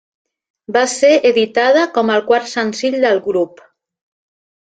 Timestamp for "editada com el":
1.31-2.25